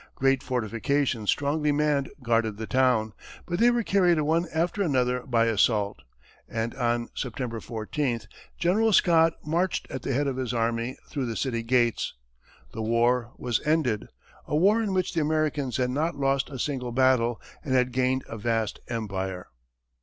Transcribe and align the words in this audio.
Great 0.15 0.41
fortifications 0.41 1.29
strongly 1.29 1.71
manned 1.71 2.09
guarded 2.23 2.57
the 2.57 2.65
town, 2.65 3.13
but 3.45 3.59
they 3.59 3.69
were 3.69 3.83
carried 3.83 4.19
one 4.19 4.47
after 4.51 4.81
another 4.81 5.19
by 5.19 5.45
assault, 5.45 5.99
and 6.49 6.73
on 6.73 7.07
September 7.13 7.59
14, 7.59 8.21
General 8.57 8.91
Scott 8.93 9.33
marched 9.45 9.85
at 9.91 10.01
the 10.01 10.11
head 10.11 10.25
of 10.25 10.37
his 10.37 10.55
army 10.55 10.97
through 11.07 11.27
the 11.27 11.37
city 11.37 11.61
gates. 11.61 12.15
The 12.73 12.81
war 12.81 13.33
was 13.37 13.61
ended 13.63 14.07
a 14.47 14.55
war 14.55 14.81
in 14.81 14.95
which 14.95 15.13
the 15.13 15.21
Americans 15.21 15.77
had 15.77 15.91
not 15.91 16.15
lost 16.15 16.49
a 16.49 16.57
single 16.57 16.91
battle, 16.91 17.39
and 17.63 17.75
had 17.75 17.91
gained 17.91 18.23
a 18.27 18.39
vast 18.39 18.79
empire. 18.87 19.49